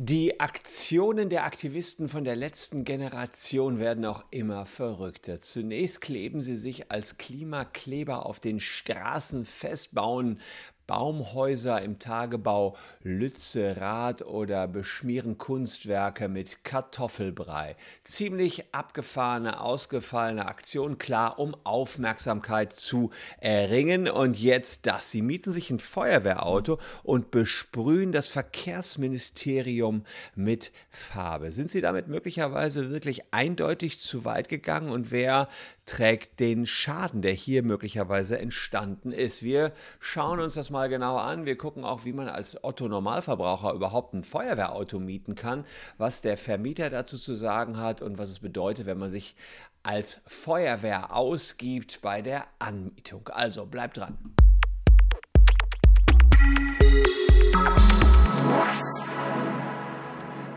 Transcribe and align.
Die 0.00 0.38
Aktionen 0.38 1.28
der 1.28 1.42
Aktivisten 1.44 2.08
von 2.08 2.22
der 2.22 2.36
letzten 2.36 2.84
Generation 2.84 3.80
werden 3.80 4.04
auch 4.04 4.24
immer 4.30 4.64
verrückter. 4.64 5.40
Zunächst 5.40 6.02
kleben 6.02 6.40
sie 6.40 6.54
sich 6.54 6.92
als 6.92 7.18
Klimakleber 7.18 8.24
auf 8.24 8.38
den 8.38 8.60
Straßen 8.60 9.44
fest, 9.44 9.96
bauen 9.96 10.38
Baumhäuser 10.88 11.82
im 11.82 11.98
Tagebau 11.98 12.74
Lützerath 13.02 14.22
oder 14.22 14.66
beschmieren 14.66 15.36
Kunstwerke 15.36 16.28
mit 16.28 16.64
Kartoffelbrei. 16.64 17.76
Ziemlich 18.04 18.74
abgefahrene, 18.74 19.60
ausgefallene 19.60 20.46
Aktion, 20.46 20.96
klar, 20.96 21.38
um 21.38 21.54
Aufmerksamkeit 21.62 22.72
zu 22.72 23.10
erringen. 23.38 24.08
Und 24.08 24.40
jetzt 24.40 24.86
das. 24.86 25.10
Sie 25.10 25.20
mieten 25.20 25.52
sich 25.52 25.70
ein 25.70 25.78
Feuerwehrauto 25.78 26.78
und 27.02 27.30
besprühen 27.30 28.10
das 28.10 28.28
Verkehrsministerium 28.28 30.04
mit 30.34 30.72
Farbe. 30.88 31.52
Sind 31.52 31.70
Sie 31.70 31.82
damit 31.82 32.08
möglicherweise 32.08 32.90
wirklich 32.90 33.34
eindeutig 33.34 34.00
zu 34.00 34.24
weit 34.24 34.48
gegangen? 34.48 34.90
Und 34.90 35.10
wer 35.10 35.48
trägt 35.88 36.38
den 36.38 36.66
Schaden, 36.66 37.22
der 37.22 37.32
hier 37.32 37.62
möglicherweise 37.62 38.38
entstanden 38.38 39.10
ist? 39.10 39.42
Wir 39.42 39.72
schauen 39.98 40.38
uns 40.38 40.54
das 40.54 40.70
mal 40.70 40.88
genauer 40.88 41.22
an. 41.22 41.46
Wir 41.46 41.56
gucken 41.56 41.84
auch, 41.84 42.04
wie 42.04 42.12
man 42.12 42.28
als 42.28 42.62
Otto 42.62 42.86
Normalverbraucher 42.86 43.72
überhaupt 43.72 44.14
ein 44.14 44.22
Feuerwehrauto 44.22 45.00
mieten 45.00 45.34
kann, 45.34 45.64
was 45.96 46.20
der 46.20 46.36
Vermieter 46.36 46.90
dazu 46.90 47.18
zu 47.18 47.34
sagen 47.34 47.78
hat 47.78 48.02
und 48.02 48.18
was 48.18 48.30
es 48.30 48.38
bedeutet, 48.38 48.86
wenn 48.86 48.98
man 48.98 49.10
sich 49.10 49.34
als 49.82 50.22
Feuerwehr 50.26 51.14
ausgibt 51.14 52.00
bei 52.02 52.22
der 52.22 52.46
Anmietung. 52.58 53.28
Also 53.28 53.66
bleibt 53.66 53.96
dran. 53.96 54.18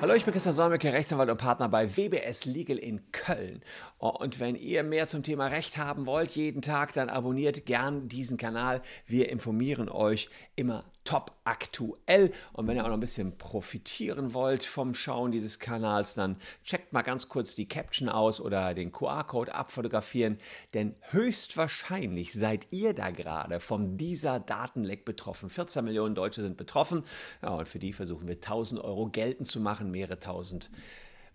Hallo, 0.02 0.16
ich 0.16 0.26
bin 0.26 0.34
Christian 0.34 0.56
Solmecke, 0.56 0.92
Rechtsanwalt 0.92 1.30
und 1.30 1.38
Partner 1.38 1.70
bei 1.70 1.96
WBS 1.96 2.46
Legal 2.46 2.80
in 2.80 3.12
Köln. 3.12 3.62
Und 4.00 4.40
wenn 4.40 4.56
ihr 4.56 4.82
mehr 4.82 5.06
zum 5.06 5.22
Thema 5.22 5.46
Recht 5.46 5.78
haben 5.78 6.08
wollt, 6.08 6.32
jeden 6.32 6.64
Tag, 6.64 6.94
dann 6.94 7.08
abonniert 7.08 7.68
gern 7.68 8.08
diesen 8.08 8.36
Kanal. 8.36 8.82
Wir 9.06 9.30
informieren 9.30 9.90
euch 9.90 10.32
immer 10.56 10.86
top 11.12 11.32
aktuell. 11.44 12.32
Und 12.54 12.68
wenn 12.68 12.78
ihr 12.78 12.86
auch 12.86 12.88
noch 12.88 12.94
ein 12.94 13.02
bisschen 13.02 13.38
profitieren 13.38 14.34
wollt 14.34 14.64
vom 14.64 14.94
Schauen 14.94 15.34
dieses 15.34 15.60
Kanals, 15.60 16.14
dann 16.14 16.38
checkt 16.64 16.94
mal 16.94 17.02
ganz 17.02 17.28
kurz 17.28 17.54
die 17.54 17.68
Caption 17.68 18.08
aus 18.08 18.40
oder 18.40 18.74
den 18.74 18.94
QR-Code 18.94 19.54
abfotografieren, 19.54 20.38
denn 20.74 20.96
höchstwahrscheinlich 21.10 22.32
seid 22.32 22.68
ihr 22.72 22.94
da 22.94 23.10
gerade 23.10 23.60
von 23.60 23.98
dieser 23.98 24.40
Datenleck 24.40 25.04
betroffen. 25.04 25.50
14 25.50 25.84
Millionen 25.84 26.16
Deutsche 26.16 26.42
sind 26.42 26.56
betroffen. 26.56 27.04
Ja, 27.42 27.50
und 27.50 27.68
für 27.68 27.80
die 27.80 27.92
versuchen 27.92 28.30
wir 28.30 28.36
1000 28.36 28.82
Euro 28.82 29.10
geltend 29.10 29.50
zu 29.50 29.60
machen, 29.60 29.92
mehrere 29.92 30.18
tausend 30.18 30.70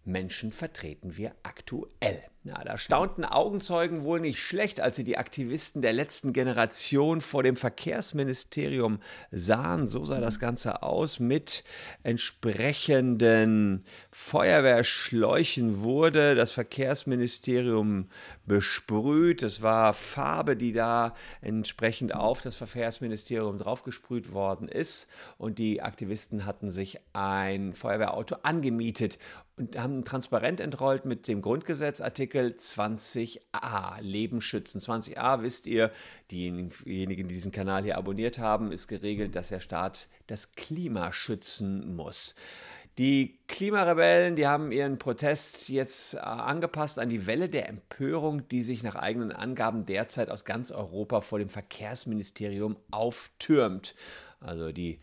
Menschen 0.07 0.53
vertreten 0.53 1.17
wir 1.17 1.33
aktuell. 1.43 2.23
Na, 2.49 2.63
da 2.63 2.79
staunten 2.79 3.25
Augenzeugen 3.25 4.05
wohl 4.05 4.21
nicht 4.21 4.39
schlecht, 4.39 4.79
als 4.79 4.95
sie 4.95 5.03
die 5.03 5.19
Aktivisten 5.19 5.83
der 5.83 5.93
letzten 5.93 6.33
Generation 6.33 7.21
vor 7.21 7.43
dem 7.43 7.57
Verkehrsministerium 7.57 9.01
sahen. 9.33 9.89
So 9.89 10.05
sah 10.05 10.21
das 10.21 10.39
Ganze 10.39 10.85
aus. 10.85 11.19
Mit 11.19 11.65
entsprechenden 12.05 13.85
Feuerwehrschläuchen 14.13 15.81
wurde 15.81 16.37
das 16.37 16.53
Verkehrsministerium 16.53 18.11
besprüht. 18.45 19.43
Es 19.43 19.61
war 19.61 19.93
Farbe, 19.93 20.57
die 20.57 20.73
da 20.73 21.15
entsprechend 21.41 22.15
auf 22.15 22.43
das 22.43 22.55
Verkehrsministerium 22.55 23.59
draufgesprüht 23.59 24.33
worden 24.33 24.69
ist. 24.69 25.09
Und 25.37 25.59
die 25.59 25.83
Aktivisten 25.83 26.47
hatten 26.47 26.71
sich 26.71 27.01
ein 27.13 27.73
Feuerwehrauto 27.73 28.37
angemietet 28.45 29.19
und 29.59 29.79
haben 29.79 30.05
transparent 30.05 30.61
entrollt 30.61 31.07
mit 31.07 31.29
dem 31.29 31.41
Grundgesetzartikel 31.41 32.47
Artikel 32.47 32.59
20a, 32.59 34.01
Leben 34.01 34.41
schützen. 34.41 34.81
20a, 34.81 35.43
wisst 35.43 35.67
ihr, 35.67 35.91
diejenigen, 36.31 37.29
die 37.29 37.35
diesen 37.35 37.53
Kanal 37.53 37.83
hier 37.83 37.97
abonniert 37.97 38.39
haben, 38.39 38.71
ist 38.71 38.89
geregelt, 38.89 39.35
dass 39.35 39.49
der 39.49 39.61
Staat 39.61 40.09
das 40.27 40.53
Klima 40.53 41.13
schützen 41.13 41.97
muss. 41.97 42.35
Die 42.99 43.39
Klimarebellen, 43.47 44.37
die 44.37 44.47
haben 44.47 44.73
ihren 44.73 44.99
Protest 44.99 45.69
jetzt 45.69 46.15
äh, 46.15 46.19
angepasst 46.19 46.99
an 46.99 47.11
die 47.11 47.27
Welle 47.27 47.51
der 47.51 47.69
Empörung, 47.69 48.49
die 48.49 48.63
sich 48.63 48.83
nach 48.83 48.95
eigenen 48.95 49.33
Angaben 49.33 49.85
derzeit 49.85 50.31
aus 50.31 50.47
ganz 50.47 50.71
Europa 50.71 51.21
vor 51.21 51.39
dem 51.39 51.51
Verkehrsministerium 51.51 52.77
auftürmt. 52.91 53.95
Also 54.41 54.73
die 54.73 54.99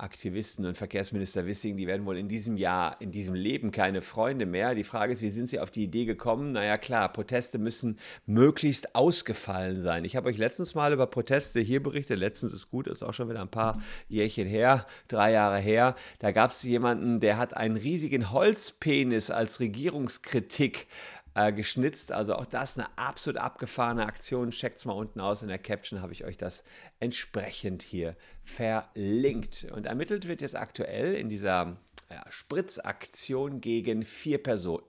Aktivisten 0.00 0.64
und 0.66 0.76
Verkehrsminister 0.76 1.46
Wissing, 1.46 1.76
die 1.76 1.86
werden 1.86 2.06
wohl 2.06 2.16
in 2.16 2.28
diesem 2.28 2.56
Jahr, 2.56 3.00
in 3.00 3.12
diesem 3.12 3.34
Leben 3.34 3.70
keine 3.70 4.02
Freunde 4.02 4.46
mehr. 4.46 4.74
Die 4.74 4.84
Frage 4.84 5.12
ist, 5.12 5.22
wie 5.22 5.30
sind 5.30 5.48
sie 5.48 5.60
auf 5.60 5.70
die 5.70 5.84
Idee 5.84 6.04
gekommen? 6.04 6.52
Naja, 6.52 6.78
klar, 6.78 7.12
Proteste 7.12 7.58
müssen 7.58 7.98
möglichst 8.26 8.94
ausgefallen 8.94 9.80
sein. 9.80 10.04
Ich 10.04 10.16
habe 10.16 10.28
euch 10.28 10.38
letztens 10.38 10.74
mal 10.74 10.92
über 10.92 11.06
Proteste 11.06 11.60
hier 11.60 11.82
berichtet. 11.82 12.18
Letztens 12.18 12.52
ist 12.52 12.70
gut, 12.70 12.86
ist 12.86 13.02
auch 13.02 13.14
schon 13.14 13.28
wieder 13.28 13.40
ein 13.40 13.50
paar 13.50 13.80
Jährchen 14.08 14.46
her, 14.46 14.86
drei 15.08 15.32
Jahre 15.32 15.58
her. 15.58 15.96
Da 16.18 16.30
gab 16.32 16.50
es 16.50 16.62
jemanden, 16.62 17.20
der 17.20 17.36
hat 17.38 17.56
einen 17.56 17.76
riesigen 17.76 18.30
Holzpenis 18.32 19.30
als 19.30 19.60
Regierungskritik 19.60 20.86
äh, 20.86 21.17
geschnitzt. 21.52 22.12
Also 22.12 22.34
auch 22.34 22.46
das 22.46 22.78
eine 22.78 22.88
absolut 22.96 23.40
abgefahrene 23.40 24.06
Aktion. 24.06 24.50
Checkt 24.50 24.78
es 24.78 24.84
mal 24.84 24.92
unten 24.92 25.20
aus. 25.20 25.42
In 25.42 25.48
der 25.48 25.58
Caption 25.58 26.02
habe 26.02 26.12
ich 26.12 26.24
euch 26.24 26.36
das 26.36 26.64
entsprechend 27.00 27.82
hier 27.82 28.16
verlinkt. 28.44 29.66
Und 29.72 29.86
ermittelt 29.86 30.28
wird 30.28 30.40
jetzt 30.40 30.56
aktuell 30.56 31.14
in 31.14 31.28
dieser 31.28 31.76
ja, 32.10 32.24
Spritzaktion 32.28 33.60
gegen 33.60 34.04
vier 34.04 34.42
Personen. 34.42 34.84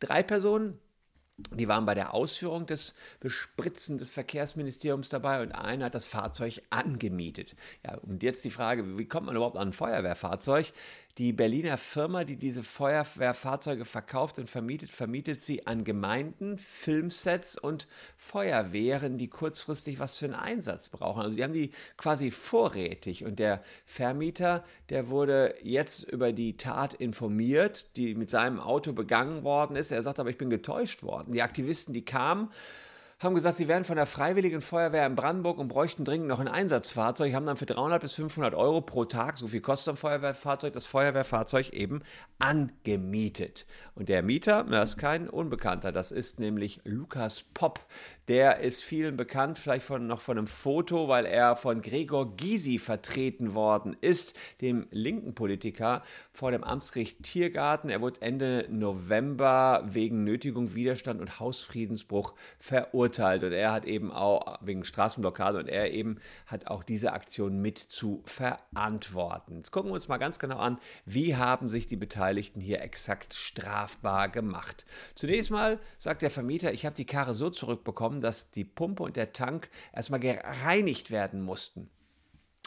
Drei 0.00 0.22
Personen 0.22 0.78
die 1.50 1.68
waren 1.68 1.84
bei 1.84 1.94
der 1.94 2.14
Ausführung 2.14 2.64
des 2.64 2.94
Bespritzen 3.20 3.98
des 3.98 4.10
Verkehrsministeriums 4.12 5.10
dabei 5.10 5.42
und 5.42 5.52
einer 5.52 5.86
hat 5.86 5.94
das 5.94 6.06
Fahrzeug 6.06 6.62
angemietet. 6.70 7.56
Ja, 7.84 7.96
und 7.98 8.22
jetzt 8.22 8.44
die 8.46 8.50
Frage, 8.50 8.96
wie 8.96 9.06
kommt 9.06 9.26
man 9.26 9.36
überhaupt 9.36 9.58
an 9.58 9.68
ein 9.68 9.72
Feuerwehrfahrzeug? 9.74 10.72
Die 11.18 11.32
Berliner 11.32 11.78
Firma, 11.78 12.24
die 12.24 12.36
diese 12.36 12.62
Feuerwehrfahrzeuge 12.62 13.86
verkauft 13.86 14.38
und 14.38 14.50
vermietet, 14.50 14.90
vermietet 14.90 15.40
sie 15.40 15.66
an 15.66 15.82
Gemeinden, 15.82 16.58
Filmsets 16.58 17.56
und 17.56 17.88
Feuerwehren, 18.18 19.16
die 19.16 19.28
kurzfristig 19.28 19.98
was 19.98 20.18
für 20.18 20.26
einen 20.26 20.34
Einsatz 20.34 20.90
brauchen. 20.90 21.22
Also 21.22 21.34
die 21.34 21.42
haben 21.42 21.54
die 21.54 21.70
quasi 21.96 22.30
vorrätig. 22.30 23.24
Und 23.24 23.38
der 23.38 23.62
Vermieter, 23.86 24.62
der 24.90 25.08
wurde 25.08 25.54
jetzt 25.62 26.02
über 26.02 26.34
die 26.34 26.58
Tat 26.58 26.92
informiert, 26.92 27.86
die 27.96 28.14
mit 28.14 28.28
seinem 28.28 28.60
Auto 28.60 28.92
begangen 28.92 29.42
worden 29.42 29.74
ist. 29.74 29.92
Er 29.92 30.02
sagt 30.02 30.20
aber, 30.20 30.28
ich 30.28 30.36
bin 30.36 30.50
getäuscht 30.50 31.02
worden. 31.02 31.32
Die 31.32 31.40
Aktivisten, 31.40 31.94
die 31.94 32.04
kamen, 32.04 32.50
haben 33.18 33.34
gesagt, 33.34 33.56
sie 33.56 33.66
wären 33.66 33.84
von 33.84 33.96
der 33.96 34.04
Freiwilligen 34.04 34.60
Feuerwehr 34.60 35.06
in 35.06 35.14
Brandenburg 35.14 35.56
und 35.56 35.68
bräuchten 35.68 36.04
dringend 36.04 36.28
noch 36.28 36.38
ein 36.38 36.48
Einsatzfahrzeug, 36.48 37.32
haben 37.32 37.46
dann 37.46 37.56
für 37.56 37.64
300 37.64 38.02
bis 38.02 38.12
500 38.12 38.54
Euro 38.54 38.82
pro 38.82 39.06
Tag, 39.06 39.38
so 39.38 39.46
viel 39.46 39.62
kostet 39.62 39.94
ein 39.94 39.96
Feuerwehrfahrzeug, 39.96 40.74
das 40.74 40.84
Feuerwehrfahrzeug 40.84 41.72
eben 41.72 42.02
angemietet. 42.38 43.66
Und 43.94 44.10
der 44.10 44.22
Mieter, 44.22 44.64
das 44.64 44.90
ist 44.90 44.96
kein 44.98 45.30
Unbekannter, 45.30 45.92
das 45.92 46.12
ist 46.12 46.40
nämlich 46.40 46.80
Lukas 46.84 47.42
Popp. 47.54 47.80
Der 48.28 48.58
ist 48.58 48.84
vielen 48.84 49.16
bekannt, 49.16 49.56
vielleicht 49.56 49.86
von, 49.86 50.06
noch 50.06 50.20
von 50.20 50.36
einem 50.36 50.46
Foto, 50.46 51.08
weil 51.08 51.24
er 51.24 51.56
von 51.56 51.80
Gregor 51.80 52.36
Gysi 52.36 52.78
vertreten 52.78 53.54
worden 53.54 53.96
ist, 54.00 54.36
dem 54.60 54.88
linken 54.90 55.34
Politiker, 55.34 56.02
vor 56.32 56.50
dem 56.50 56.64
Amtsgericht 56.64 57.22
Tiergarten. 57.22 57.88
Er 57.88 58.02
wurde 58.02 58.20
Ende 58.20 58.66
November 58.68 59.84
wegen 59.86 60.24
Nötigung, 60.24 60.74
Widerstand 60.74 61.22
und 61.22 61.40
Hausfriedensbruch 61.40 62.34
verurteilt. 62.58 63.05
Und 63.46 63.52
er 63.52 63.72
hat 63.72 63.84
eben 63.84 64.12
auch 64.12 64.58
wegen 64.60 64.84
Straßenblockade 64.84 65.58
und 65.58 65.68
er 65.68 65.92
eben 65.92 66.18
hat 66.46 66.66
auch 66.66 66.82
diese 66.82 67.12
Aktion 67.12 67.60
mit 67.60 67.78
zu 67.78 68.22
verantworten. 68.24 69.56
Jetzt 69.56 69.70
gucken 69.70 69.90
wir 69.90 69.94
uns 69.94 70.08
mal 70.08 70.18
ganz 70.18 70.38
genau 70.38 70.58
an, 70.58 70.78
wie 71.04 71.36
haben 71.36 71.70
sich 71.70 71.86
die 71.86 71.96
Beteiligten 71.96 72.60
hier 72.60 72.82
exakt 72.82 73.34
strafbar 73.34 74.28
gemacht. 74.28 74.84
Zunächst 75.14 75.50
mal 75.50 75.78
sagt 75.98 76.22
der 76.22 76.30
Vermieter, 76.30 76.72
ich 76.72 76.84
habe 76.86 76.96
die 76.96 77.06
Karre 77.06 77.34
so 77.34 77.50
zurückbekommen, 77.50 78.20
dass 78.20 78.50
die 78.50 78.64
Pumpe 78.64 79.02
und 79.02 79.16
der 79.16 79.32
Tank 79.32 79.70
erstmal 79.92 80.20
gereinigt 80.20 81.10
werden 81.10 81.42
mussten. 81.42 81.90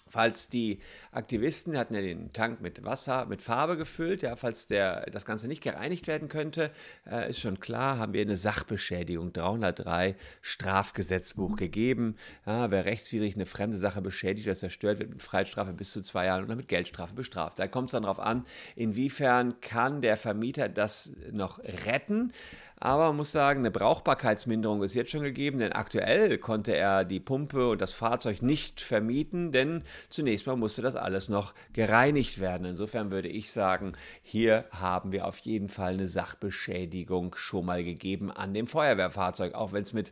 Falls 0.10 0.50
die 0.50 0.80
Aktivisten 1.12 1.78
hatten 1.78 1.94
ja 1.94 2.02
den 2.02 2.34
Tank 2.34 2.62
mit 2.62 2.84
Wasser, 2.84 3.26
mit 3.26 3.42
Farbe 3.42 3.78
gefüllt, 3.78 4.22
ja, 4.22 4.36
falls 4.36 4.68
der, 4.68 5.06
das 5.12 5.26
Ganze 5.26 5.48
nicht 5.48 5.62
gereinigt 5.62 6.08
werden 6.08 6.30
könnte, 6.30 6.72
äh, 7.10 7.30
ist 7.30 7.40
schon 7.40 7.60
klar, 7.60 7.98
haben 7.98 8.14
wir 8.14 8.22
eine 8.22 8.38
Sachbeschädigung 8.38 9.34
303 9.34 10.16
Strafgesetzbuch 10.42 11.56
gegeben. 11.56 12.16
Ja, 12.46 12.72
wer 12.72 12.86
rechtswidrig 12.86 13.36
eine 13.36 13.46
fremde 13.46 13.78
Sache 13.78 14.02
beschädigt 14.02 14.48
oder 14.48 14.56
zerstört, 14.56 15.00
wird 15.00 15.10
mit 15.10 15.24
Freiheitsstrafe 15.24 15.74
bis 15.74 15.92
zu 15.92 16.02
zwei 16.02 16.26
Jahren 16.26 16.46
oder 16.46 16.56
mit 16.56 16.68
Geldstrafe 16.68 17.14
bestraft. 17.14 17.60
Da 17.60 17.68
kommt 17.68 17.88
es 17.88 17.92
dann 17.92 18.04
darauf 18.04 18.20
an, 18.20 18.46
inwiefern 18.76 19.62
kann 19.62 20.02
der 20.02 20.18
Vermieter 20.18 20.70
das 20.70 21.16
noch 21.32 21.60
retten. 21.60 22.34
Aber 22.82 23.08
man 23.08 23.18
muss 23.18 23.34
sagen, 23.34 23.60
eine 23.60 23.72
Brauchbarkeitsminderung 23.72 24.84
ist 24.84 24.94
jetzt 24.94 25.12
schon 25.12 25.24
gegeben, 25.24 25.60
denn 25.60 25.74
aktuell 25.74 26.38
konnte 26.38 26.74
er 26.76 27.04
die 27.04 27.20
Pumpe 27.20 27.70
und 27.70 27.82
das 27.82 27.92
Fahrzeug 27.92 28.42
nicht 28.42 28.80
vermieten, 28.80 29.52
denn 29.52 29.84
zunächst 30.10 30.48
mal 30.48 30.56
musste 30.56 30.82
das 30.82 30.96
alles 30.96 31.30
noch 31.30 31.54
gereinigt 31.74 32.40
werden. 32.40 32.66
Insofern 32.66 33.12
würde 33.12 33.28
ich 33.28 33.52
sagen, 33.52 33.94
hier 34.22 34.66
haben 34.72 35.12
wir 35.12 35.28
auf 35.28 35.38
jeden 35.40 35.70
Fall 35.70 35.94
eine 35.94 36.08
Sachbeschädigung 36.08 37.36
schon 37.36 37.66
mal 37.66 37.84
gegeben 37.84 38.32
an 38.32 38.54
dem 38.54 38.68
Feuerwehrfahrzeug, 38.68 39.54
auch 39.54 39.72
wenn 39.74 39.84
es 39.84 39.94
mit 39.94 40.12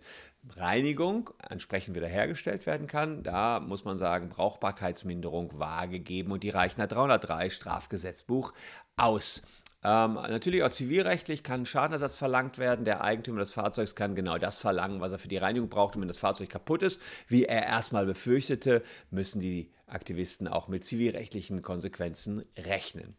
Reinigung 0.55 1.29
entsprechend 1.49 1.95
wiederhergestellt 1.95 2.65
werden 2.65 2.87
kann. 2.87 3.23
Da 3.23 3.59
muss 3.59 3.83
man 3.85 3.97
sagen, 3.97 4.29
Brauchbarkeitsminderung 4.29 5.59
war 5.59 5.87
gegeben 5.87 6.31
und 6.31 6.43
die 6.43 6.49
reicht 6.49 6.77
nach 6.77 6.87
303 6.87 7.49
Strafgesetzbuch 7.49 8.53
aus. 8.95 9.41
Ähm, 9.87 10.15
natürlich 10.15 10.63
auch 10.63 10.69
zivilrechtlich 10.69 11.43
kann 11.43 11.65
Schadenersatz 11.65 12.17
verlangt 12.17 12.57
werden. 12.57 12.83
Der 12.83 13.05
Eigentümer 13.05 13.39
des 13.39 13.53
Fahrzeugs 13.53 13.95
kann 13.95 14.15
genau 14.15 14.37
das 14.37 14.59
verlangen, 14.59 14.99
was 14.99 15.13
er 15.13 15.17
für 15.17 15.29
die 15.29 15.37
Reinigung 15.37 15.69
braucht. 15.69 15.95
Und 15.95 16.01
wenn 16.01 16.09
das 16.09 16.17
Fahrzeug 16.17 16.49
kaputt 16.49 16.83
ist, 16.83 17.01
wie 17.29 17.45
er 17.45 17.65
erstmal 17.65 18.05
befürchtete, 18.05 18.83
müssen 19.11 19.39
die 19.39 19.71
Aktivisten 19.85 20.49
auch 20.49 20.67
mit 20.67 20.83
zivilrechtlichen 20.83 21.61
Konsequenzen 21.61 22.43
rechnen. 22.57 23.15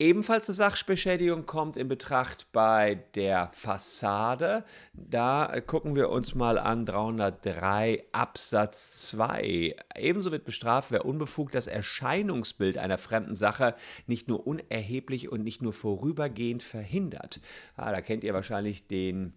Ebenfalls 0.00 0.48
eine 0.48 0.56
Sachbeschädigung 0.56 1.46
kommt 1.46 1.76
in 1.76 1.86
Betracht 1.86 2.50
bei 2.50 2.96
der 3.14 3.50
Fassade. 3.52 4.64
Da 4.92 5.60
gucken 5.64 5.94
wir 5.94 6.08
uns 6.08 6.34
mal 6.34 6.58
an 6.58 6.84
303 6.84 8.02
Absatz 8.10 9.08
2. 9.10 9.76
Ebenso 9.96 10.32
wird 10.32 10.44
bestraft, 10.44 10.90
wer 10.90 11.04
unbefugt 11.04 11.54
das 11.54 11.68
Erscheinungsbild 11.68 12.76
einer 12.76 12.98
fremden 12.98 13.36
Sache 13.36 13.76
nicht 14.08 14.26
nur 14.26 14.44
unerheblich 14.48 15.30
und 15.30 15.44
nicht 15.44 15.62
nur 15.62 15.72
vorübergehend 15.72 16.64
verhindert. 16.64 17.40
Ah, 17.76 17.92
da 17.92 18.00
kennt 18.00 18.24
ihr 18.24 18.34
wahrscheinlich 18.34 18.88
den 18.88 19.34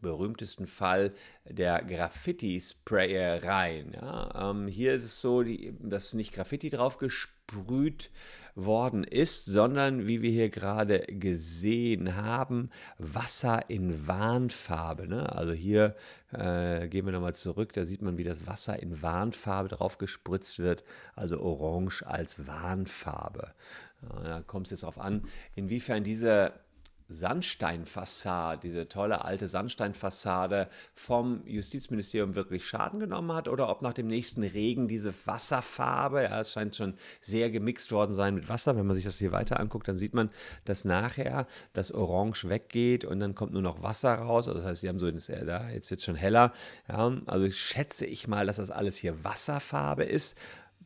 berühmtesten 0.00 0.66
Fall 0.66 1.12
der 1.48 1.82
Graffiti-Sprayereien. 1.82 3.94
Ja, 3.94 4.50
ähm, 4.50 4.68
hier 4.68 4.94
ist 4.94 5.04
es 5.04 5.20
so, 5.20 5.42
die, 5.42 5.74
dass 5.80 6.14
nicht 6.14 6.34
Graffiti 6.34 6.70
drauf 6.70 6.98
gesprüht 6.98 8.10
worden 8.54 9.04
ist, 9.04 9.44
sondern 9.44 10.08
wie 10.08 10.20
wir 10.20 10.30
hier 10.30 10.50
gerade 10.50 11.00
gesehen 11.00 12.16
haben, 12.16 12.70
Wasser 12.98 13.70
in 13.70 14.08
Warnfarbe. 14.08 15.06
Ne? 15.06 15.32
Also 15.32 15.52
hier 15.52 15.94
äh, 16.32 16.88
gehen 16.88 17.06
wir 17.06 17.12
nochmal 17.12 17.36
zurück, 17.36 17.72
da 17.72 17.84
sieht 17.84 18.02
man, 18.02 18.18
wie 18.18 18.24
das 18.24 18.46
Wasser 18.46 18.82
in 18.82 19.00
Warnfarbe 19.00 19.68
drauf 19.68 19.98
gespritzt 19.98 20.58
wird, 20.58 20.82
also 21.14 21.40
orange 21.40 22.04
als 22.04 22.46
Warnfarbe. 22.46 23.52
Da 24.22 24.42
kommt 24.46 24.66
es 24.66 24.70
jetzt 24.70 24.82
darauf 24.82 24.98
an, 24.98 25.22
inwiefern 25.54 26.04
diese 26.04 26.52
Sandsteinfassade, 27.08 28.60
diese 28.62 28.86
tolle 28.86 29.24
alte 29.24 29.48
Sandsteinfassade 29.48 30.68
vom 30.94 31.42
Justizministerium 31.46 32.34
wirklich 32.34 32.66
Schaden 32.66 33.00
genommen 33.00 33.32
hat 33.32 33.48
oder 33.48 33.70
ob 33.70 33.80
nach 33.80 33.94
dem 33.94 34.08
nächsten 34.08 34.42
Regen 34.42 34.88
diese 34.88 35.14
Wasserfarbe, 35.24 36.24
ja, 36.24 36.40
es 36.40 36.52
scheint 36.52 36.76
schon 36.76 36.94
sehr 37.22 37.50
gemixt 37.50 37.92
worden 37.92 38.12
sein 38.12 38.34
mit 38.34 38.48
Wasser. 38.50 38.76
Wenn 38.76 38.86
man 38.86 38.94
sich 38.94 39.06
das 39.06 39.18
hier 39.18 39.32
weiter 39.32 39.58
anguckt, 39.58 39.88
dann 39.88 39.96
sieht 39.96 40.12
man, 40.12 40.28
dass 40.66 40.84
nachher 40.84 41.46
das 41.72 41.92
Orange 41.92 42.50
weggeht 42.50 43.06
und 43.06 43.20
dann 43.20 43.34
kommt 43.34 43.52
nur 43.52 43.62
noch 43.62 43.82
Wasser 43.82 44.14
raus. 44.14 44.46
Also 44.46 44.60
das 44.60 44.68
heißt, 44.68 44.80
sie 44.82 44.88
haben 44.88 44.98
so, 44.98 45.10
da, 45.10 45.70
jetzt 45.70 45.90
wird 45.90 46.00
es 46.00 46.04
schon 46.04 46.14
heller. 46.14 46.52
Ja, 46.88 47.10
also 47.24 47.50
schätze 47.50 48.04
ich 48.04 48.28
mal, 48.28 48.46
dass 48.46 48.56
das 48.56 48.70
alles 48.70 48.96
hier 48.98 49.24
Wasserfarbe 49.24 50.04
ist. 50.04 50.36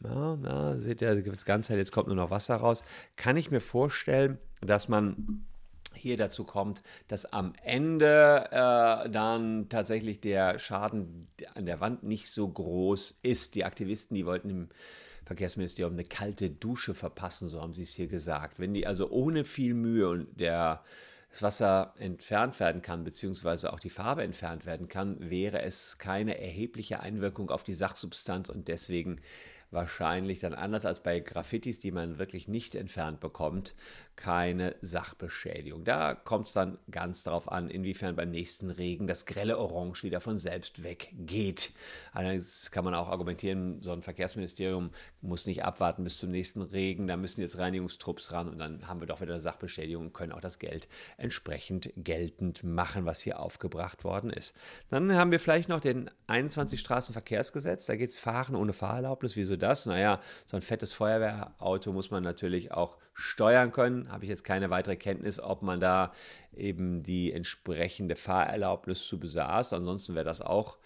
Ja, 0.04 0.36
na, 0.36 0.78
seht 0.78 1.02
ihr, 1.02 1.22
das 1.22 1.44
Ganze, 1.44 1.76
jetzt 1.76 1.92
kommt 1.92 2.08
nur 2.08 2.16
noch 2.16 2.30
Wasser 2.30 2.56
raus. 2.56 2.84
Kann 3.16 3.36
ich 3.36 3.50
mir 3.50 3.60
vorstellen, 3.60 4.38
dass 4.60 4.88
man 4.88 5.46
hier 5.94 6.16
dazu 6.16 6.44
kommt, 6.44 6.82
dass 7.08 7.32
am 7.32 7.52
Ende 7.62 8.46
äh, 8.50 9.10
dann 9.10 9.68
tatsächlich 9.68 10.20
der 10.20 10.58
Schaden 10.58 11.28
an 11.54 11.66
der 11.66 11.80
Wand 11.80 12.02
nicht 12.02 12.28
so 12.28 12.48
groß 12.48 13.18
ist. 13.22 13.54
Die 13.54 13.64
Aktivisten, 13.64 14.14
die 14.14 14.26
wollten 14.26 14.50
im 14.50 14.68
Verkehrsministerium 15.24 15.94
eine 15.94 16.04
kalte 16.04 16.50
Dusche 16.50 16.94
verpassen, 16.94 17.48
so 17.48 17.60
haben 17.60 17.74
sie 17.74 17.82
es 17.82 17.94
hier 17.94 18.08
gesagt. 18.08 18.58
Wenn 18.58 18.74
die 18.74 18.86
also 18.86 19.10
ohne 19.10 19.44
viel 19.44 19.74
Mühe 19.74 20.08
und 20.08 20.40
der 20.40 20.82
das 21.30 21.40
Wasser 21.40 21.94
entfernt 21.98 22.60
werden 22.60 22.82
kann, 22.82 23.04
beziehungsweise 23.04 23.72
auch 23.72 23.80
die 23.80 23.88
Farbe 23.88 24.22
entfernt 24.22 24.66
werden 24.66 24.88
kann, 24.88 25.30
wäre 25.30 25.62
es 25.62 25.96
keine 25.96 26.38
erhebliche 26.38 27.00
Einwirkung 27.00 27.50
auf 27.50 27.64
die 27.64 27.72
Sachsubstanz 27.72 28.50
und 28.50 28.68
deswegen 28.68 29.18
wahrscheinlich 29.72 30.38
dann 30.40 30.54
anders 30.54 30.86
als 30.86 31.00
bei 31.00 31.20
Graffitis, 31.20 31.80
die 31.80 31.90
man 31.90 32.18
wirklich 32.18 32.48
nicht 32.48 32.74
entfernt 32.74 33.20
bekommt, 33.20 33.74
keine 34.16 34.76
Sachbeschädigung. 34.82 35.84
Da 35.84 36.14
kommt 36.14 36.46
es 36.46 36.52
dann 36.52 36.78
ganz 36.90 37.22
darauf 37.22 37.50
an, 37.50 37.70
inwiefern 37.70 38.14
beim 38.14 38.30
nächsten 38.30 38.70
Regen 38.70 39.06
das 39.06 39.24
grelle 39.24 39.58
Orange 39.58 40.02
wieder 40.02 40.20
von 40.20 40.36
selbst 40.36 40.82
weggeht. 40.82 41.72
Allerdings 42.12 42.70
kann 42.70 42.84
man 42.84 42.94
auch 42.94 43.08
argumentieren, 43.08 43.82
so 43.82 43.92
ein 43.92 44.02
Verkehrsministerium 44.02 44.90
muss 45.22 45.46
nicht 45.46 45.64
abwarten 45.64 46.04
bis 46.04 46.18
zum 46.18 46.30
nächsten 46.30 46.60
Regen, 46.62 47.06
da 47.06 47.16
müssen 47.16 47.40
jetzt 47.40 47.58
Reinigungstrupps 47.58 48.32
ran 48.32 48.48
und 48.48 48.58
dann 48.58 48.86
haben 48.86 49.00
wir 49.00 49.06
doch 49.06 49.20
wieder 49.20 49.32
eine 49.32 49.40
Sachbeschädigung 49.40 50.06
und 50.06 50.12
können 50.12 50.32
auch 50.32 50.40
das 50.40 50.58
Geld 50.58 50.88
entsprechend 51.16 51.92
geltend 51.96 52.62
machen, 52.64 53.06
was 53.06 53.20
hier 53.20 53.40
aufgebracht 53.40 54.04
worden 54.04 54.30
ist. 54.30 54.54
Dann 54.90 55.14
haben 55.14 55.30
wir 55.30 55.40
vielleicht 55.40 55.68
noch 55.68 55.80
den 55.80 56.10
21 56.26 56.78
Straßenverkehrsgesetz, 56.78 57.86
da 57.86 57.96
geht 57.96 58.10
es 58.10 58.18
Fahren 58.18 58.54
ohne 58.54 58.72
Fahrerlaubnis. 58.72 59.36
Wieso 59.36 59.56
das? 59.62 59.86
Naja, 59.86 60.20
so 60.46 60.56
ein 60.56 60.62
fettes 60.62 60.92
Feuerwehrauto 60.92 61.92
muss 61.92 62.10
man 62.10 62.22
natürlich 62.22 62.72
auch 62.72 62.98
steuern 63.14 63.72
können. 63.72 64.10
Habe 64.10 64.24
ich 64.24 64.30
jetzt 64.30 64.44
keine 64.44 64.70
weitere 64.70 64.96
Kenntnis, 64.96 65.40
ob 65.40 65.62
man 65.62 65.80
da 65.80 66.12
eben 66.54 67.02
die 67.02 67.32
entsprechende 67.32 68.16
Fahrerlaubnis 68.16 69.06
zu 69.06 69.18
besaß. 69.18 69.72
Ansonsten 69.72 70.14
wäre 70.14 70.24
das 70.24 70.40
auch 70.40 70.78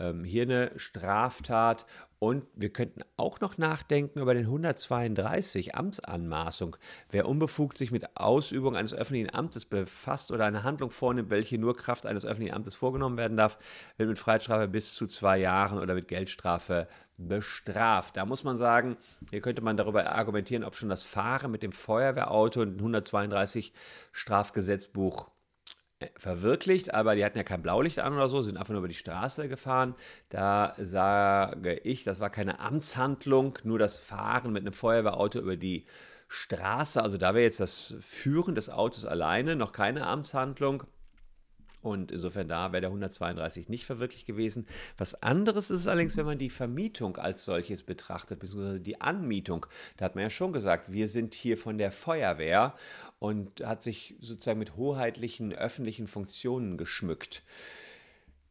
ähm, 0.00 0.24
hier 0.24 0.42
eine 0.42 0.72
Straftat. 0.76 1.86
Und 2.18 2.44
wir 2.54 2.70
könnten 2.70 3.00
auch 3.16 3.40
noch 3.40 3.56
nachdenken 3.56 4.20
über 4.20 4.34
den 4.34 4.44
132 4.44 5.74
Amtsanmaßung. 5.74 6.76
Wer 7.10 7.26
unbefugt 7.26 7.78
sich 7.78 7.92
mit 7.92 8.14
Ausübung 8.14 8.76
eines 8.76 8.92
öffentlichen 8.92 9.34
Amtes 9.34 9.64
befasst 9.64 10.30
oder 10.30 10.44
eine 10.44 10.62
Handlung 10.62 10.90
vornimmt, 10.90 11.30
welche 11.30 11.56
nur 11.56 11.74
Kraft 11.74 12.04
eines 12.04 12.26
öffentlichen 12.26 12.54
Amtes 12.54 12.74
vorgenommen 12.74 13.16
werden 13.16 13.38
darf, 13.38 13.58
wird 13.96 14.10
mit 14.10 14.18
Freiheitsstrafe 14.18 14.68
bis 14.68 14.94
zu 14.94 15.06
zwei 15.06 15.38
Jahren 15.38 15.78
oder 15.78 15.94
mit 15.94 16.08
Geldstrafe 16.08 16.88
bestraft. 17.16 18.18
Da 18.18 18.26
muss 18.26 18.44
man 18.44 18.58
sagen, 18.58 18.98
hier 19.30 19.40
könnte 19.40 19.62
man 19.62 19.78
darüber 19.78 20.12
argumentieren, 20.12 20.64
ob 20.64 20.76
schon 20.76 20.90
das 20.90 21.04
Fahren 21.04 21.50
mit 21.50 21.62
dem 21.62 21.72
Feuerwehrauto 21.72 22.60
in 22.60 22.74
132 22.74 23.72
Strafgesetzbuch 24.12 25.30
verwirklicht, 26.16 26.94
aber 26.94 27.14
die 27.14 27.24
hatten 27.24 27.38
ja 27.38 27.44
kein 27.44 27.62
Blaulicht 27.62 27.98
an 27.98 28.14
oder 28.14 28.28
so, 28.28 28.42
sind 28.42 28.56
einfach 28.56 28.70
nur 28.70 28.80
über 28.80 28.88
die 28.88 28.94
Straße 28.94 29.48
gefahren. 29.48 29.94
Da 30.28 30.74
sage 30.78 31.74
ich, 31.74 32.04
das 32.04 32.20
war 32.20 32.30
keine 32.30 32.60
Amtshandlung, 32.60 33.58
nur 33.64 33.78
das 33.78 33.98
Fahren 33.98 34.52
mit 34.52 34.62
einem 34.62 34.72
Feuerwehrauto 34.72 35.40
über 35.40 35.56
die 35.56 35.86
Straße. 36.28 37.02
Also 37.02 37.18
da 37.18 37.34
wäre 37.34 37.44
jetzt 37.44 37.60
das 37.60 37.96
Führen 38.00 38.54
des 38.54 38.70
Autos 38.70 39.04
alleine 39.04 39.56
noch 39.56 39.72
keine 39.72 40.06
Amtshandlung. 40.06 40.84
Und 41.82 42.12
insofern 42.12 42.48
da 42.48 42.72
wäre 42.72 42.82
der 42.82 42.90
132 42.90 43.68
nicht 43.68 43.86
verwirklicht 43.86 44.26
gewesen. 44.26 44.66
Was 44.98 45.22
anderes 45.22 45.70
ist 45.70 45.86
allerdings, 45.86 46.16
wenn 46.16 46.26
man 46.26 46.38
die 46.38 46.50
Vermietung 46.50 47.16
als 47.16 47.44
solches 47.44 47.82
betrachtet, 47.82 48.38
beziehungsweise 48.38 48.80
die 48.80 49.00
Anmietung. 49.00 49.66
Da 49.96 50.04
hat 50.04 50.14
man 50.14 50.22
ja 50.22 50.30
schon 50.30 50.52
gesagt, 50.52 50.92
wir 50.92 51.08
sind 51.08 51.34
hier 51.34 51.56
von 51.56 51.78
der 51.78 51.92
Feuerwehr 51.92 52.74
und 53.18 53.64
hat 53.64 53.82
sich 53.82 54.16
sozusagen 54.20 54.58
mit 54.58 54.76
hoheitlichen 54.76 55.54
öffentlichen 55.54 56.06
Funktionen 56.06 56.76
geschmückt. 56.76 57.42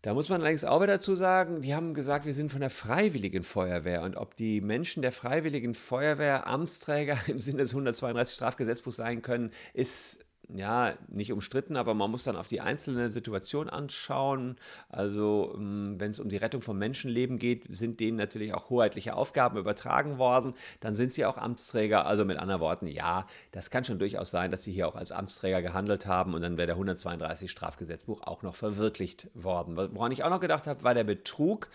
Da 0.02 0.14
muss 0.14 0.30
man 0.30 0.40
allerdings 0.40 0.64
auch 0.64 0.82
wieder 0.82 0.94
dazu 0.94 1.14
sagen, 1.14 1.62
die 1.62 1.76
haben 1.76 1.94
gesagt, 1.94 2.26
wir 2.26 2.34
sind 2.34 2.54
von 2.54 2.62
der 2.62 2.70
Freiwilligen 2.70 3.44
Feuerwehr 3.44 4.02
und 4.04 4.16
ob 4.16 4.34
die 4.38 4.62
Menschen 4.62 5.02
der 5.02 5.12
Freiwilligen 5.12 5.76
Feuerwehr 5.76 6.48
Amtsträger 6.48 7.18
im 7.28 7.40
Sinne 7.40 7.64
des 7.64 7.72
132 7.72 8.36
Strafgesetzbuchs 8.36 8.96
sein 8.96 9.22
können, 9.22 9.52
ist 9.74 10.26
ja, 10.56 10.96
nicht 11.08 11.32
umstritten, 11.32 11.78
aber 11.78 11.94
man 11.94 12.10
muss 12.10 12.24
dann 12.24 12.36
auf 12.36 12.48
die 12.48 12.62
einzelne 12.62 13.10
Situation 13.10 13.70
anschauen. 13.70 14.58
Also, 14.90 15.54
ähm, 15.56 15.96
wenn 16.00 16.12
es 16.12 16.20
um 16.20 16.30
die 16.30 16.38
Rettung 16.38 16.62
von 16.62 16.78
Menschenleben 16.78 17.38
geht, 17.38 17.66
sind 17.70 18.00
denen 18.00 18.18
natürlich 18.18 18.54
auch 18.54 18.70
hoheitliche 18.70 19.16
Aufgaben 19.16 19.58
übertragen 19.58 20.18
worden. 20.18 20.54
Dann 20.80 20.96
sind 20.96 21.14
sie 21.14 21.26
auch 21.26 21.38
Amtsträger. 21.38 22.06
Also 22.06 22.26
mit 22.26 22.38
anderen 22.38 22.62
Worten, 22.62 22.88
ja, 22.88 23.28
das 23.52 23.70
kann 23.70 23.84
schon 23.84 24.00
durchaus 24.00 24.32
sein, 24.32 24.52
dass 24.52 24.64
sie 24.64 24.72
hier 24.72 24.88
auch 24.88 24.96
als 24.96 25.12
Amtsträger 25.12 25.62
gehandelt 25.62 26.06
haben 26.06 26.34
und 26.34 26.42
dann 26.42 26.58
wäre 26.58 26.68
der 26.68 26.76
132 26.76 27.50
Strafgesetzbuch 27.52 28.22
auch 28.24 28.42
noch 28.42 28.56
verwirklicht 28.56 29.28
worden. 29.34 29.78
Woran 29.78 30.12
ich 30.12 30.24
auch 30.24 30.30
noch 30.30 30.40
gedacht 30.40 30.68
habe, 30.68 30.84
war 30.84 30.94
der 30.94 31.04
Betrug. 31.04 31.70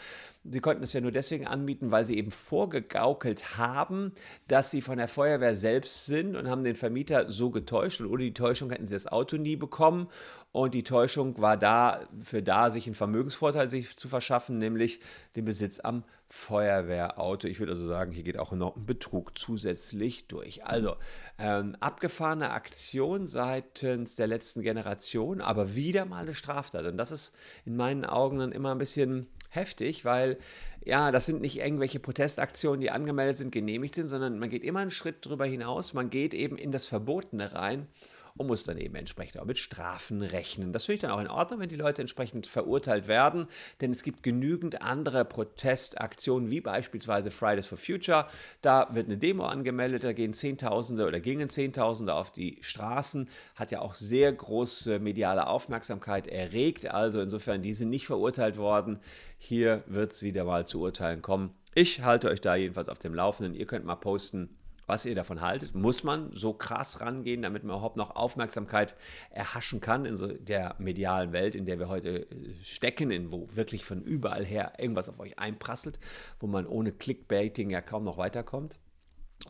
Sie 0.50 0.60
konnten 0.60 0.82
es 0.82 0.92
ja 0.92 1.00
nur 1.00 1.12
deswegen 1.12 1.46
anbieten, 1.46 1.90
weil 1.90 2.04
sie 2.04 2.18
eben 2.18 2.30
vorgegaukelt 2.30 3.56
haben, 3.56 4.12
dass 4.46 4.70
sie 4.70 4.82
von 4.82 4.98
der 4.98 5.08
Feuerwehr 5.08 5.56
selbst 5.56 6.04
sind 6.04 6.36
und 6.36 6.48
haben 6.48 6.64
den 6.64 6.76
Vermieter 6.76 7.30
so 7.30 7.50
getäuscht. 7.50 8.00
Und 8.02 8.08
ohne 8.08 8.24
die 8.24 8.34
Täuschung 8.34 8.63
hätten 8.70 8.86
sie 8.86 8.94
das 8.94 9.06
Auto 9.06 9.36
nie 9.36 9.56
bekommen. 9.56 10.08
Und 10.52 10.74
die 10.74 10.84
Täuschung 10.84 11.40
war 11.40 11.56
da 11.56 12.00
für 12.22 12.42
da, 12.42 12.70
sich 12.70 12.86
einen 12.86 12.94
Vermögensvorteil 12.94 13.68
sich 13.68 13.96
zu 13.96 14.08
verschaffen, 14.08 14.58
nämlich 14.58 15.00
den 15.34 15.44
Besitz 15.44 15.80
am 15.80 16.04
Feuerwehrauto. 16.28 17.46
Ich 17.46 17.58
würde 17.60 17.72
also 17.72 17.86
sagen, 17.86 18.12
hier 18.12 18.22
geht 18.22 18.38
auch 18.38 18.52
noch 18.52 18.76
ein 18.76 18.86
Betrug 18.86 19.38
zusätzlich 19.38 20.26
durch. 20.26 20.64
Also 20.64 20.96
ähm, 21.38 21.76
abgefahrene 21.80 22.50
Aktion 22.50 23.26
seitens 23.26 24.16
der 24.16 24.26
letzten 24.26 24.62
Generation, 24.62 25.40
aber 25.40 25.74
wieder 25.74 26.04
mal 26.04 26.22
eine 26.22 26.34
Straftat. 26.34 26.86
Und 26.86 26.96
das 26.98 27.10
ist 27.10 27.34
in 27.64 27.76
meinen 27.76 28.04
Augen 28.04 28.38
dann 28.38 28.52
immer 28.52 28.72
ein 28.72 28.78
bisschen 28.78 29.28
heftig, 29.48 30.04
weil 30.04 30.38
ja, 30.84 31.10
das 31.10 31.26
sind 31.26 31.40
nicht 31.40 31.58
irgendwelche 31.58 31.98
Protestaktionen, 31.98 32.80
die 32.80 32.90
angemeldet 32.90 33.36
sind, 33.36 33.52
genehmigt 33.52 33.94
sind, 33.94 34.08
sondern 34.08 34.38
man 34.38 34.50
geht 34.50 34.64
immer 34.64 34.80
einen 34.80 34.90
Schritt 34.90 35.24
darüber 35.24 35.46
hinaus. 35.46 35.94
Man 35.94 36.10
geht 36.10 36.34
eben 36.34 36.58
in 36.58 36.72
das 36.72 36.86
Verbotene 36.86 37.54
rein 37.54 37.86
und 38.36 38.48
muss 38.48 38.64
dann 38.64 38.78
eben 38.78 38.96
entsprechend 38.96 39.40
auch 39.40 39.44
mit 39.44 39.58
Strafen 39.58 40.20
rechnen. 40.20 40.72
Das 40.72 40.86
finde 40.86 40.94
ich 40.96 41.00
dann 41.02 41.12
auch 41.12 41.20
in 41.20 41.28
Ordnung, 41.28 41.60
wenn 41.60 41.68
die 41.68 41.76
Leute 41.76 42.02
entsprechend 42.02 42.48
verurteilt 42.48 43.06
werden, 43.06 43.46
denn 43.80 43.92
es 43.92 44.02
gibt 44.02 44.24
genügend 44.24 44.82
andere 44.82 45.24
Protestaktionen, 45.24 46.50
wie 46.50 46.60
beispielsweise 46.60 47.30
Fridays 47.30 47.66
for 47.66 47.78
Future. 47.78 48.26
Da 48.60 48.88
wird 48.92 49.06
eine 49.06 49.18
Demo 49.18 49.44
angemeldet, 49.44 50.02
da 50.02 50.12
gehen 50.12 50.34
Zehntausende 50.34 51.06
oder 51.06 51.20
gingen 51.20 51.48
Zehntausende 51.48 52.14
auf 52.14 52.32
die 52.32 52.58
Straßen, 52.60 53.30
hat 53.54 53.70
ja 53.70 53.80
auch 53.80 53.94
sehr 53.94 54.32
große 54.32 54.98
mediale 54.98 55.46
Aufmerksamkeit 55.46 56.26
erregt. 56.26 56.90
Also 56.90 57.20
insofern, 57.20 57.62
die 57.62 57.74
sind 57.74 57.90
nicht 57.90 58.06
verurteilt 58.06 58.56
worden. 58.56 58.98
Hier 59.38 59.84
wird 59.86 60.10
es 60.10 60.24
wieder 60.24 60.42
mal 60.44 60.66
zu 60.66 60.80
Urteilen 60.80 61.22
kommen. 61.22 61.54
Ich 61.76 62.02
halte 62.02 62.30
euch 62.30 62.40
da 62.40 62.56
jedenfalls 62.56 62.88
auf 62.88 62.98
dem 62.98 63.14
Laufenden. 63.14 63.54
Ihr 63.54 63.66
könnt 63.66 63.84
mal 63.84 63.94
posten, 63.94 64.56
was 64.86 65.06
ihr 65.06 65.14
davon 65.14 65.40
haltet. 65.40 65.74
Muss 65.74 66.04
man 66.04 66.30
so 66.32 66.52
krass 66.52 67.00
rangehen, 67.00 67.42
damit 67.42 67.64
man 67.64 67.76
überhaupt 67.76 67.96
noch 67.96 68.16
Aufmerksamkeit 68.16 68.94
erhaschen 69.30 69.80
kann 69.80 70.04
in 70.04 70.16
so 70.16 70.28
der 70.28 70.76
medialen 70.78 71.32
Welt, 71.32 71.54
in 71.54 71.66
der 71.66 71.78
wir 71.78 71.88
heute 71.88 72.30
äh, 72.30 72.54
stecken, 72.62 73.10
in 73.10 73.32
wo 73.32 73.48
wirklich 73.52 73.84
von 73.84 74.02
überall 74.02 74.44
her 74.44 74.74
irgendwas 74.78 75.08
auf 75.08 75.20
euch 75.20 75.38
einprasselt, 75.38 75.98
wo 76.40 76.46
man 76.46 76.66
ohne 76.66 76.92
Clickbaiting 76.92 77.70
ja 77.70 77.80
kaum 77.80 78.04
noch 78.04 78.18
weiterkommt? 78.18 78.78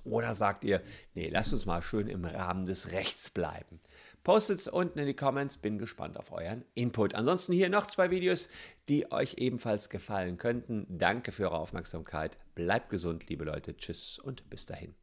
Oder 0.02 0.34
sagt 0.34 0.64
ihr, 0.64 0.82
nee, 1.14 1.28
lasst 1.28 1.52
uns 1.52 1.66
mal 1.66 1.82
schön 1.82 2.08
im 2.08 2.24
Rahmen 2.24 2.66
des 2.66 2.92
Rechts 2.92 3.30
bleiben? 3.30 3.80
Postet 4.24 4.58
es 4.58 4.68
unten 4.68 4.98
in 4.98 5.06
die 5.06 5.14
Comments, 5.14 5.54
bin 5.58 5.78
gespannt 5.78 6.16
auf 6.18 6.32
euren 6.32 6.64
Input. 6.74 7.14
Ansonsten 7.14 7.52
hier 7.52 7.68
noch 7.68 7.86
zwei 7.86 8.10
Videos, 8.10 8.48
die 8.88 9.12
euch 9.12 9.34
ebenfalls 9.36 9.90
gefallen 9.90 10.38
könnten. 10.38 10.86
Danke 10.88 11.30
für 11.30 11.44
eure 11.44 11.58
Aufmerksamkeit. 11.58 12.38
Bleibt 12.54 12.88
gesund, 12.88 13.28
liebe 13.28 13.44
Leute. 13.44 13.76
Tschüss 13.76 14.18
und 14.18 14.48
bis 14.48 14.64
dahin. 14.64 14.94